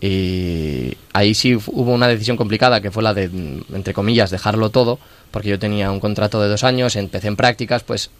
Y 0.00 0.94
ahí 1.14 1.34
sí 1.34 1.54
hubo 1.54 1.94
una 1.94 2.08
decisión 2.08 2.36
complicada 2.36 2.80
que 2.80 2.90
fue 2.90 3.02
la 3.02 3.14
de, 3.14 3.24
entre 3.72 3.94
comillas, 3.94 4.30
dejarlo 4.30 4.70
todo, 4.70 4.98
porque 5.30 5.48
yo 5.48 5.58
tenía 5.58 5.90
un 5.90 6.00
contrato 6.00 6.42
de 6.42 6.48
dos 6.48 6.64
años, 6.64 6.96
empecé 6.96 7.28
en 7.28 7.36
prácticas, 7.36 7.82
pues 7.82 8.10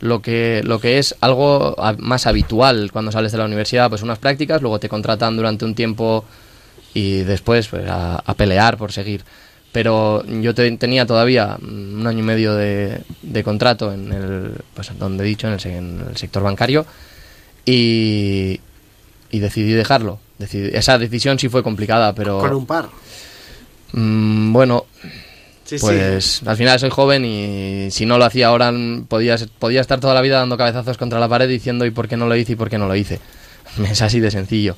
lo 0.00 0.20
que, 0.20 0.60
lo 0.64 0.80
que 0.80 0.98
es 0.98 1.14
algo 1.20 1.74
más 1.98 2.26
habitual 2.26 2.90
cuando 2.92 3.12
sales 3.12 3.32
de 3.32 3.38
la 3.38 3.46
universidad, 3.46 3.88
pues 3.88 4.02
unas 4.02 4.18
prácticas, 4.18 4.60
luego 4.60 4.78
te 4.78 4.88
contratan 4.90 5.36
durante 5.36 5.64
un 5.64 5.74
tiempo 5.74 6.24
y 6.94 7.22
después 7.22 7.68
pues, 7.68 7.88
a, 7.88 8.16
a 8.16 8.34
pelear 8.34 8.76
por 8.76 8.92
seguir 8.92 9.24
pero 9.72 10.22
yo 10.26 10.54
tenía 10.54 11.06
todavía 11.06 11.56
un 11.60 12.06
año 12.06 12.18
y 12.18 12.22
medio 12.22 12.54
de, 12.54 13.02
contrato 13.42 13.90
en 13.90 14.12
el, 14.12 14.52
pues 14.74 14.90
donde 14.98 15.24
he 15.24 15.26
dicho, 15.26 15.48
en 15.48 15.54
el, 15.54 16.16
sector 16.16 16.42
bancario 16.42 16.84
y, 17.64 18.60
y, 19.30 19.38
decidí 19.38 19.72
dejarlo. 19.72 20.20
esa 20.38 20.98
decisión 20.98 21.38
sí 21.38 21.48
fue 21.48 21.62
complicada, 21.62 22.14
pero... 22.14 22.38
Con 22.38 22.52
un 22.52 22.66
par. 22.66 22.90
Mm, 23.92 24.52
bueno, 24.52 24.84
pues 25.80 26.42
al 26.44 26.56
final 26.58 26.78
soy 26.78 26.90
joven 26.90 27.24
y 27.24 27.90
si 27.90 28.04
no 28.04 28.18
lo 28.18 28.26
hacía 28.26 28.48
ahora 28.48 28.70
podía, 29.08 29.36
podía 29.58 29.80
estar 29.80 30.00
toda 30.00 30.12
la 30.12 30.20
vida 30.20 30.38
dando 30.38 30.58
cabezazos 30.58 30.98
contra 30.98 31.18
la 31.18 31.28
pared 31.28 31.48
diciendo 31.48 31.86
¿y 31.86 31.90
por 31.90 32.08
qué 32.08 32.18
no 32.18 32.26
lo 32.26 32.36
hice 32.36 32.52
y 32.52 32.56
por 32.56 32.68
qué 32.68 32.76
no 32.76 32.88
lo 32.88 32.94
hice? 32.94 33.20
Es 33.90 34.02
así 34.02 34.20
de 34.20 34.30
sencillo. 34.30 34.76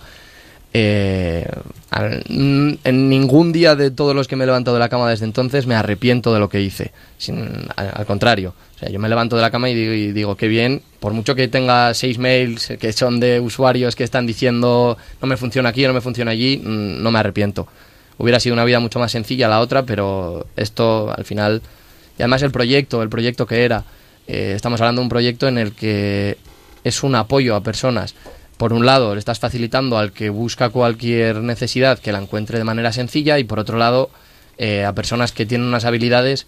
Eh, 0.76 1.46
en 1.92 3.08
ningún 3.08 3.52
día 3.52 3.76
de 3.76 3.92
todos 3.92 4.12
los 4.12 4.26
que 4.26 4.34
me 4.34 4.42
he 4.42 4.46
levantado 4.48 4.74
de 4.76 4.80
la 4.80 4.88
cama 4.88 5.08
desde 5.08 5.24
entonces 5.24 5.68
me 5.68 5.76
arrepiento 5.76 6.34
de 6.34 6.40
lo 6.40 6.48
que 6.48 6.60
hice. 6.60 6.90
al, 7.76 8.04
contrario, 8.06 8.54
o 8.74 8.78
sea, 8.80 8.88
yo 8.90 8.98
me 8.98 9.08
levanto 9.08 9.36
de 9.36 9.42
la 9.42 9.52
cama 9.52 9.70
y 9.70 9.74
digo, 9.76 9.92
y 9.92 10.10
digo 10.10 10.36
que 10.36 10.48
bien, 10.48 10.82
por 10.98 11.12
mucho 11.12 11.36
que 11.36 11.46
tenga 11.46 11.94
seis 11.94 12.18
mails 12.18 12.72
que 12.80 12.92
son 12.92 13.20
de 13.20 13.38
usuarios 13.38 13.94
que 13.94 14.02
están 14.02 14.26
diciendo 14.26 14.98
no 15.22 15.28
me 15.28 15.36
funciona 15.36 15.68
aquí 15.68 15.86
no 15.86 15.92
me 15.92 16.00
funciona 16.00 16.32
allí, 16.32 16.58
mm, 16.58 17.00
no 17.00 17.12
me 17.12 17.20
arrepiento. 17.20 17.68
Hubiera 18.18 18.40
sido 18.40 18.54
una 18.54 18.64
vida 18.64 18.80
mucho 18.80 18.98
más 18.98 19.12
sencilla 19.12 19.48
la 19.48 19.60
otra, 19.60 19.84
pero 19.84 20.44
esto 20.56 21.14
al 21.16 21.24
final, 21.24 21.62
y 22.18 22.22
además 22.22 22.42
el 22.42 22.50
proyecto, 22.50 23.00
el 23.00 23.08
proyecto 23.08 23.46
que 23.46 23.64
era, 23.64 23.84
eh, 24.26 24.54
estamos 24.56 24.80
hablando 24.80 25.02
de 25.02 25.04
un 25.04 25.08
proyecto 25.08 25.46
en 25.46 25.58
el 25.58 25.70
que 25.70 26.36
es 26.82 27.04
un 27.04 27.14
apoyo 27.14 27.54
a 27.54 27.62
personas 27.62 28.16
por 28.56 28.72
un 28.72 28.86
lado 28.86 29.14
le 29.14 29.18
estás 29.18 29.38
facilitando 29.38 29.98
al 29.98 30.12
que 30.12 30.30
busca 30.30 30.70
cualquier 30.70 31.36
necesidad 31.36 31.98
que 31.98 32.12
la 32.12 32.20
encuentre 32.20 32.58
de 32.58 32.64
manera 32.64 32.92
sencilla 32.92 33.38
y 33.38 33.44
por 33.44 33.58
otro 33.58 33.78
lado 33.78 34.10
eh, 34.58 34.84
a 34.84 34.94
personas 34.94 35.32
que 35.32 35.46
tienen 35.46 35.66
unas 35.66 35.84
habilidades 35.84 36.46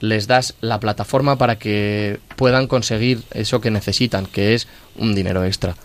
les 0.00 0.26
das 0.26 0.54
la 0.60 0.80
plataforma 0.80 1.36
para 1.36 1.58
que 1.58 2.20
puedan 2.36 2.68
conseguir 2.68 3.22
eso 3.32 3.60
que 3.60 3.70
necesitan, 3.70 4.26
que 4.26 4.54
es 4.54 4.68
un 4.96 5.14
dinero 5.14 5.44
extra. 5.44 5.76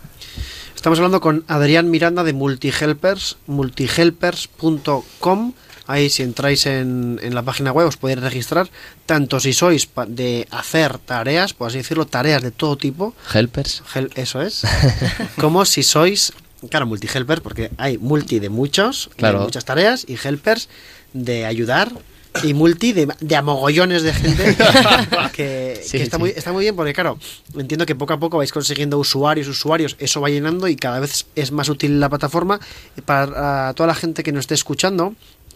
Estamos 0.76 1.00
hablando 1.00 1.22
con 1.22 1.46
Adrián 1.48 1.90
Miranda 1.90 2.24
de 2.24 2.34
Multihelpers, 2.34 3.38
multihelpers.com 3.48 5.54
Ahí 5.94 6.10
si 6.10 6.24
entráis 6.24 6.66
en, 6.66 7.20
en, 7.22 7.36
la 7.36 7.44
página 7.44 7.72
web 7.72 7.86
os 7.86 7.98
podéis 7.98 8.20
registrar, 8.20 8.66
tanto 9.06 9.40
si 9.40 9.54
sois 9.54 9.88
de 10.08 10.48
hacer 10.50 10.98
tareas, 10.98 11.54
por 11.54 11.68
así 11.68 11.78
decirlo, 11.78 12.08
tareas 12.08 12.42
de 12.42 12.50
todo 12.50 12.78
tipo. 12.78 13.14
Helpers. 13.32 13.84
eso 14.16 14.42
es. 14.42 14.64
como 15.40 15.66
si 15.66 15.84
sois, 15.84 16.34
claro, 16.72 16.88
multi-helper, 16.88 17.44
porque 17.44 17.70
hay 17.78 18.00
multi 18.00 18.40
de 18.40 18.50
muchos, 18.50 19.12
de 19.20 19.34
muchas 19.34 19.66
tareas, 19.66 20.04
y 20.10 20.18
helpers 20.18 20.68
de 21.14 21.46
ayudar 21.46 21.92
y 22.42 22.56
multi 22.56 22.94
de, 22.94 23.08
de 23.20 23.36
amogollones 23.36 24.02
de 24.02 24.14
gente 24.14 24.58
que, 25.34 25.80
está, 25.94 26.18
Muy, 26.18 26.32
está 26.32 26.52
muy 26.52 26.64
bien 26.64 26.76
porque 26.76 26.92
claro 26.92 27.20
entiendo 27.56 27.86
que 27.86 27.94
poco 27.94 28.14
a 28.14 28.20
poco 28.20 28.38
vais 28.38 28.52
consiguiendo 28.52 28.98
usuarios 28.98 29.48
usuarios 29.48 29.96
eso 30.00 30.20
va 30.20 30.30
llenando 30.30 30.68
y 30.68 30.76
cada 30.76 31.00
vez 31.00 31.28
es 31.36 31.52
más 31.52 31.70
útil 31.70 32.00
la 32.00 32.10
plataforma 32.10 32.60
para 33.06 33.76
toda 33.76 33.86
la 33.86 33.94
gente 33.94 34.24
que 34.24 34.32
nos 34.32 34.42
esté 34.42 34.56
escuchando 34.56 35.14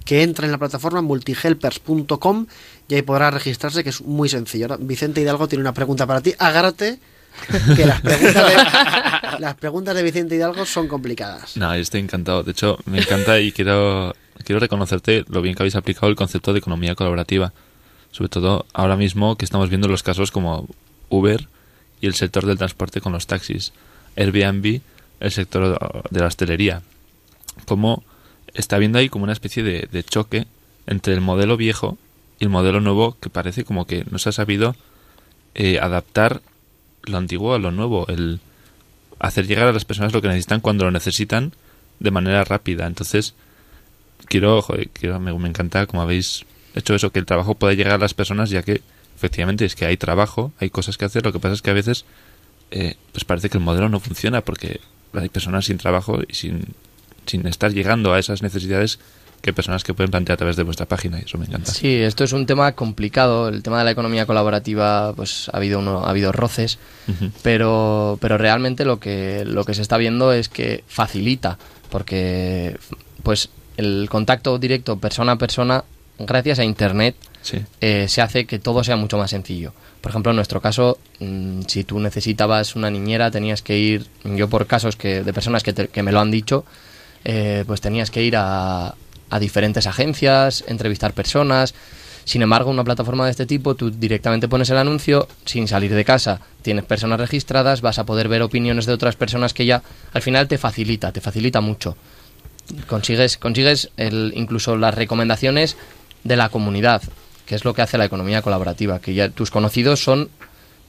que 0.08 0.24
entra 0.24 0.46
en 0.46 0.54
la 0.54 0.58
plataforma 0.58 1.02
multihelpers.com 1.02 2.46
y 2.88 2.96
ahí 2.96 3.02
podrá 3.02 3.30
registrarse, 3.30 3.84
que 3.84 3.90
es 3.90 4.02
muy 4.02 4.30
sencillo. 4.30 4.78
Vicente 4.80 5.20
Hidalgo 5.20 5.50
tiene 5.50 5.64
una 5.64 5.74
pregunta 5.74 6.08
para 6.08 6.22
ti. 6.22 6.34
Agárrate, 6.40 6.98
que 7.76 7.86
las 7.86 8.00
preguntas, 8.00 8.48
de, 8.48 8.56
las 9.40 9.56
preguntas 9.56 9.94
de 9.94 10.04
Vicente 10.04 10.36
Hidalgo 10.38 10.66
son 10.66 10.88
complicadas. 10.88 11.58
No, 11.58 11.74
estoy 11.74 12.00
encantado. 12.00 12.44
De 12.44 12.52
hecho, 12.52 12.78
me 12.86 13.00
encanta 13.00 13.38
y 13.42 13.52
quiero, 13.52 14.16
quiero 14.46 14.62
reconocerte 14.62 15.26
lo 15.28 15.42
bien 15.42 15.56
que 15.56 15.64
habéis 15.64 15.76
aplicado 15.76 16.08
el 16.08 16.16
concepto 16.16 16.54
de 16.54 16.60
economía 16.60 16.96
colaborativa. 16.96 17.52
Sobre 18.12 18.30
todo 18.30 18.66
ahora 18.72 18.96
mismo 18.96 19.36
que 19.36 19.44
estamos 19.44 19.68
viendo 19.68 19.90
los 19.90 20.04
casos 20.04 20.32
como 20.32 20.70
Uber 21.10 21.50
y 22.00 22.08
el 22.08 22.14
sector 22.14 22.46
del 22.46 22.58
transporte 22.58 23.02
con 23.02 23.12
los 23.12 23.28
taxis. 23.28 23.74
Airbnb, 24.16 24.80
el 25.20 25.32
sector 25.34 25.78
de 26.10 26.20
la 26.22 26.28
hostelería. 26.28 26.82
Como 27.66 28.06
está 28.58 28.78
viendo 28.78 28.98
ahí 28.98 29.08
como 29.08 29.24
una 29.24 29.34
especie 29.34 29.64
de, 29.64 30.04
choque 30.04 30.48
entre 30.88 31.14
el 31.14 31.22
modelo 31.22 31.58
viejo 31.58 31.98
y 32.40 32.46
el 32.46 32.50
modelo 32.50 32.82
nuevo 32.82 33.18
que 33.20 33.30
parece 33.30 33.64
como 33.64 33.86
que 33.86 34.04
no 34.10 34.18
se 34.18 34.30
ha 34.30 34.32
sabido 34.32 34.76
eh, 35.56 35.80
adaptar 35.80 36.42
lo 37.04 37.18
antiguo 37.18 37.54
a 37.54 37.60
lo 37.60 37.72
nuevo, 37.72 38.08
el 38.08 38.40
hacer 39.20 39.48
llegar 39.48 39.68
a 39.68 39.72
las 39.72 39.86
personas 39.86 40.12
lo 40.14 40.22
que 40.22 40.28
necesitan 40.28 40.60
cuando 40.60 40.86
lo 40.86 40.92
necesitan 40.92 41.54
de 42.00 42.12
manera 42.12 42.44
rápida. 42.44 42.86
Entonces, 42.86 43.34
quiero, 44.26 44.66
quiero 44.94 45.20
me, 45.20 45.32
encanta 45.48 45.86
como 45.86 46.02
habéis 46.02 46.46
hecho 46.76 46.96
eso, 46.96 47.12
que 47.12 47.20
el 47.20 47.26
trabajo 47.26 47.56
pueda 47.56 47.74
llegar 47.74 47.94
a 47.94 47.98
las 47.98 48.14
personas, 48.14 48.50
ya 48.50 48.64
que 48.64 48.82
efectivamente 49.16 49.66
es 49.66 49.76
que 49.76 49.86
hay 49.86 49.98
trabajo, 49.98 50.52
hay 50.60 50.70
cosas 50.70 50.98
que 50.98 51.06
hacer, 51.06 51.24
lo 51.24 51.32
que 51.32 51.40
pasa 51.40 51.54
es 51.54 51.62
que 51.62 51.72
a 51.72 51.74
veces 51.74 52.06
eh, 52.72 52.96
pues 53.12 53.24
parece 53.24 53.50
que 53.50 53.58
el 53.58 53.64
modelo 53.64 53.88
no 53.88 54.00
funciona 54.00 54.42
porque 54.42 54.80
hay 55.14 55.30
personas 55.30 55.66
sin 55.66 55.78
trabajo 55.78 56.20
y 56.28 56.34
sin 56.34 56.76
sin 57.28 57.46
estar 57.48 57.72
llegando 57.72 58.14
a 58.14 58.20
esas 58.20 58.42
necesidades 58.42 59.00
que 59.42 59.54
personas 59.54 59.84
que 59.84 59.94
pueden 59.94 60.12
plantear 60.12 60.34
a 60.34 60.38
través 60.38 60.56
de 60.56 60.64
vuestra 60.64 60.88
página 60.88 61.20
y 61.20 61.24
eso 61.24 61.38
me 61.38 61.46
encanta. 61.46 61.72
Sí, 61.72 61.96
esto 61.96 62.24
es 62.24 62.34
un 62.34 62.46
tema 62.46 62.72
complicado, 62.72 63.50
el 63.50 63.62
tema 63.62 63.80
de 63.80 63.86
la 63.86 63.92
economía 63.92 64.26
colaborativa 64.26 65.14
pues 65.16 65.50
ha 65.54 65.58
habido 65.58 65.80
uno, 65.80 66.06
ha 66.06 66.10
habido 66.10 66.32
roces, 66.32 66.80
pero 67.44 68.18
pero 68.20 68.38
realmente 68.38 68.84
lo 68.84 69.00
que 69.00 69.46
lo 69.46 69.64
que 69.64 69.74
se 69.74 69.82
está 69.82 69.98
viendo 69.98 70.34
es 70.34 70.50
que 70.50 70.84
facilita 70.88 71.60
porque 71.90 72.78
pues 73.24 73.50
el 73.78 74.08
contacto 74.10 74.58
directo 74.58 74.98
persona 74.98 75.34
a 75.34 75.38
persona 75.38 75.84
gracias 76.20 76.60
a 76.60 76.64
internet 76.64 77.16
eh, 77.80 78.08
se 78.10 78.22
hace 78.22 78.46
que 78.46 78.60
todo 78.60 78.84
sea 78.84 78.98
mucho 78.98 79.18
más 79.18 79.30
sencillo. 79.30 79.72
Por 80.02 80.10
ejemplo, 80.10 80.32
en 80.32 80.36
nuestro 80.36 80.60
caso, 80.62 80.98
mm, 81.20 81.62
si 81.68 81.84
tú 81.84 82.00
necesitabas 82.00 82.76
una 82.76 82.90
niñera, 82.90 83.32
tenías 83.32 83.62
que 83.62 83.78
ir, 83.78 84.08
yo 84.24 84.50
por 84.50 84.68
casos 84.68 84.96
que, 84.96 85.24
de 85.24 85.34
personas 85.34 85.64
que, 85.64 85.74
que 85.74 86.04
me 86.04 86.12
lo 86.12 86.20
han 86.20 86.32
dicho, 86.32 86.66
eh, 87.24 87.64
pues 87.68 87.82
tenías 87.82 88.12
que 88.12 88.24
ir 88.24 88.36
a, 88.38 88.96
a 89.30 89.40
diferentes 89.40 89.88
agencias, 89.88 90.64
entrevistar 90.68 91.14
personas. 91.14 91.74
Sin 92.26 92.42
embargo, 92.42 92.70
una 92.70 92.84
plataforma 92.84 93.26
de 93.26 93.32
este 93.32 93.46
tipo, 93.46 93.76
tú 93.76 93.90
directamente 93.90 94.50
pones 94.50 94.70
el 94.70 94.78
anuncio 94.78 95.28
sin 95.46 95.68
salir 95.68 95.94
de 95.94 96.04
casa. 96.04 96.42
Tienes 96.62 96.84
personas 96.84 97.20
registradas, 97.20 97.82
vas 97.82 98.00
a 98.00 98.06
poder 98.06 98.28
ver 98.28 98.42
opiniones 98.42 98.86
de 98.86 98.94
otras 98.94 99.16
personas 99.16 99.54
que 99.54 99.66
ya 99.66 99.82
al 100.14 100.22
final 100.22 100.48
te 100.48 100.58
facilita, 100.58 101.14
te 101.14 101.22
facilita 101.22 101.62
mucho. 101.62 101.96
Consigues, 102.88 103.38
consigues 103.38 103.92
el, 103.96 104.34
incluso 104.36 104.76
las 104.76 104.94
recomendaciones 104.94 105.78
de 106.26 106.36
la 106.36 106.50
comunidad, 106.50 107.02
que 107.46 107.56
es 107.56 107.64
lo 107.64 107.74
que 107.74 107.82
hace 107.82 107.98
la 107.98 108.06
economía 108.06 108.42
colaborativa, 108.42 109.00
que 109.00 109.14
ya 109.14 109.30
tus 109.30 109.50
conocidos 109.50 110.04
son 110.04 110.30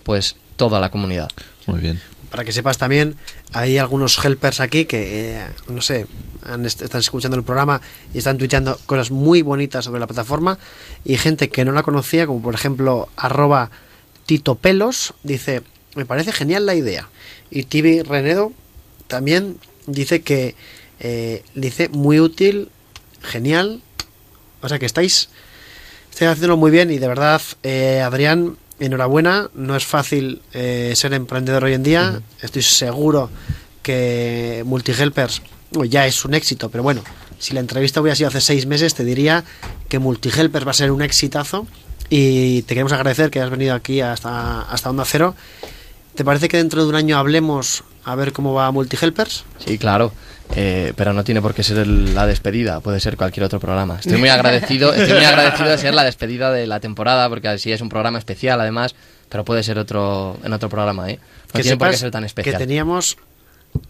pues 0.02 0.34
toda 0.56 0.80
la 0.80 0.90
comunidad. 0.90 1.28
Muy 1.66 1.78
bien 1.78 2.00
para 2.30 2.44
que 2.44 2.52
sepas 2.52 2.78
también, 2.78 3.16
hay 3.52 3.78
algunos 3.78 4.22
helpers 4.24 4.60
aquí 4.60 4.84
que, 4.84 5.36
eh, 5.36 5.46
no 5.68 5.80
sé, 5.80 6.06
están 6.64 7.00
escuchando 7.00 7.36
el 7.36 7.44
programa 7.44 7.80
y 8.14 8.18
están 8.18 8.38
tuiteando 8.38 8.78
cosas 8.86 9.10
muy 9.10 9.42
bonitas 9.42 9.84
sobre 9.84 10.00
la 10.00 10.06
plataforma 10.06 10.58
y 11.04 11.16
gente 11.16 11.48
que 11.48 11.64
no 11.64 11.72
la 11.72 11.82
conocía, 11.82 12.26
como 12.26 12.42
por 12.42 12.54
ejemplo 12.54 13.08
arroba 13.16 13.70
Tito 14.26 14.54
Pelos 14.54 15.14
dice, 15.22 15.62
me 15.94 16.06
parece 16.06 16.32
genial 16.32 16.66
la 16.66 16.74
idea. 16.74 17.08
Y 17.50 17.64
Tibi 17.64 18.02
Renedo 18.02 18.52
también 19.06 19.58
dice 19.86 20.20
que 20.22 20.54
eh, 21.00 21.42
dice 21.54 21.88
muy 21.88 22.20
útil, 22.20 22.70
genial. 23.22 23.82
O 24.60 24.68
sea 24.68 24.78
que 24.78 24.86
estáis, 24.86 25.30
estáis 26.10 26.32
haciéndolo 26.32 26.56
muy 26.56 26.70
bien 26.70 26.90
y 26.90 26.98
de 26.98 27.08
verdad, 27.08 27.40
eh, 27.62 28.00
Adrián, 28.04 28.58
enhorabuena. 28.80 29.50
No 29.54 29.76
es 29.76 29.84
fácil 29.84 30.42
eh, 30.52 30.92
ser 30.96 31.14
emprendedor 31.14 31.64
hoy 31.64 31.74
en 31.74 31.82
día. 31.82 32.20
Estoy 32.40 32.62
seguro 32.62 33.30
que 33.82 34.62
Multihelpers 34.66 35.42
bueno, 35.70 35.90
ya 35.90 36.06
es 36.06 36.24
un 36.24 36.34
éxito, 36.34 36.70
pero 36.70 36.82
bueno, 36.82 37.02
si 37.38 37.54
la 37.54 37.60
entrevista 37.60 38.00
hubiera 38.00 38.16
sido 38.16 38.28
hace 38.28 38.40
seis 38.40 38.66
meses, 38.66 38.94
te 38.94 39.04
diría 39.04 39.44
que 39.88 39.98
Multihelpers 39.98 40.66
va 40.66 40.70
a 40.70 40.74
ser 40.74 40.90
un 40.90 41.02
exitazo. 41.02 41.66
Y 42.10 42.62
te 42.62 42.74
queremos 42.74 42.92
agradecer 42.92 43.30
que 43.30 43.40
has 43.40 43.50
venido 43.50 43.74
aquí 43.74 44.00
hasta, 44.00 44.62
hasta 44.62 44.88
Onda 44.90 45.04
Cero. 45.04 45.34
¿Te 46.18 46.24
parece 46.24 46.48
que 46.48 46.56
dentro 46.56 46.82
de 46.82 46.88
un 46.88 46.96
año 46.96 47.16
hablemos 47.16 47.84
a 48.04 48.16
ver 48.16 48.32
cómo 48.32 48.52
va 48.52 48.72
Multihelpers? 48.72 49.44
Sí, 49.64 49.78
claro. 49.78 50.10
eh, 50.56 50.92
pero 50.96 51.12
no 51.12 51.22
tiene 51.22 51.40
por 51.40 51.54
qué 51.54 51.62
ser 51.62 51.78
el- 51.78 52.12
la 52.12 52.26
despedida, 52.26 52.80
puede 52.80 52.98
ser 52.98 53.16
cualquier 53.16 53.44
otro 53.44 53.60
programa. 53.60 53.98
Estoy 54.00 54.16
muy 54.18 54.28
agradecido, 54.30 54.92
estoy 54.92 55.14
muy 55.16 55.24
agradecido 55.24 55.68
de 55.68 55.78
ser 55.78 55.94
la 55.94 56.02
despedida 56.02 56.50
de 56.50 56.66
la 56.66 56.80
temporada, 56.80 57.28
porque 57.28 57.46
así 57.46 57.70
es 57.70 57.80
un 57.82 57.88
programa 57.88 58.18
especial 58.18 58.60
además, 58.60 58.96
pero 59.28 59.44
puede 59.44 59.62
ser 59.62 59.78
otro 59.78 60.36
en 60.42 60.52
otro 60.52 60.68
programa, 60.68 61.08
¿eh? 61.08 61.20
No 61.20 61.52
que 61.52 61.62
tiene 61.62 61.76
por 61.76 61.90
qué 61.90 61.96
ser 61.98 62.10
tan 62.10 62.22
que 62.22 62.26
especial. 62.26 62.58
teníamos 62.58 63.16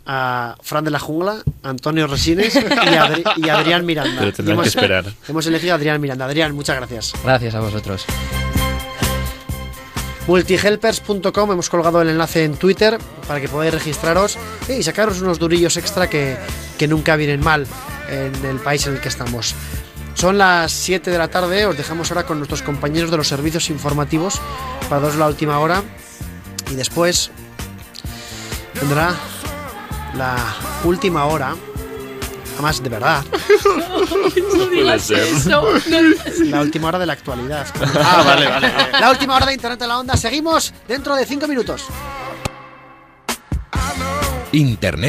a 0.04 0.56
Fran 0.60 0.84
de 0.84 0.90
la 0.90 0.98
Jungla, 0.98 1.36
Antonio 1.62 2.06
Resines 2.08 2.54
y, 2.56 2.58
Adri- 2.58 3.32
y 3.36 3.48
Adrián 3.48 3.86
Miranda. 3.86 4.16
Pero 4.18 4.32
tendrán 4.34 4.56
Y 4.56 4.60
hemos, 4.60 4.64
que 4.64 4.68
esperar. 4.80 5.04
Hemos 5.28 5.46
elegido 5.46 5.72
a 5.72 5.76
Adrián 5.76 5.98
Miranda. 5.98 6.26
Adrián, 6.26 6.54
muchas 6.54 6.76
gracias. 6.76 7.14
Gracias 7.24 7.54
a 7.54 7.60
vosotros. 7.60 8.04
Multihelpers.com, 10.28 11.52
hemos 11.52 11.70
colgado 11.70 12.02
el 12.02 12.10
enlace 12.10 12.44
en 12.44 12.54
Twitter 12.56 12.98
para 13.26 13.40
que 13.40 13.48
podáis 13.48 13.72
registraros 13.72 14.36
eh, 14.68 14.76
y 14.78 14.82
sacaros 14.82 15.22
unos 15.22 15.38
durillos 15.38 15.78
extra 15.78 16.10
que, 16.10 16.36
que 16.76 16.86
nunca 16.86 17.16
vienen 17.16 17.40
mal 17.40 17.66
en 18.10 18.44
el 18.44 18.58
país 18.58 18.86
en 18.86 18.92
el 18.92 19.00
que 19.00 19.08
estamos. 19.08 19.54
Son 20.12 20.36
las 20.36 20.70
7 20.70 21.10
de 21.10 21.16
la 21.16 21.28
tarde, 21.28 21.64
os 21.64 21.78
dejamos 21.78 22.10
ahora 22.10 22.26
con 22.26 22.36
nuestros 22.36 22.60
compañeros 22.60 23.10
de 23.10 23.16
los 23.16 23.26
servicios 23.26 23.70
informativos 23.70 24.38
para 24.90 25.00
daros 25.00 25.16
la 25.16 25.28
última 25.28 25.60
hora 25.60 25.82
y 26.70 26.74
después 26.74 27.30
vendrá 28.78 29.14
la 30.14 30.36
última 30.84 31.24
hora, 31.24 31.56
además 32.58 32.82
de 32.82 32.88
verdad, 32.88 33.24
No 34.56 34.66
digas 34.66 35.02
ser. 35.02 35.18
eso. 35.20 35.48
No, 35.48 35.62
la 36.46 36.60
última 36.60 36.88
hora 36.88 36.98
de 36.98 37.06
la 37.06 37.12
actualidad. 37.12 37.66
Ah, 38.04 38.22
vale, 38.26 38.48
vale. 38.48 38.68
vale. 38.70 38.92
La 39.00 39.10
última 39.10 39.36
hora 39.36 39.46
de 39.46 39.54
Internet 39.54 39.80
en 39.82 39.88
la 39.88 39.98
Onda, 39.98 40.16
seguimos 40.16 40.72
dentro 40.88 41.14
de 41.14 41.24
5 41.24 41.46
minutos. 41.46 41.84
Internet 44.50 44.96